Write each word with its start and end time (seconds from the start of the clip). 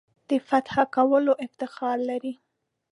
د 0.29 0.31
فتح 0.47 0.75
کولو 0.95 1.33
افتخار 1.45 1.97
لري. 2.09 2.33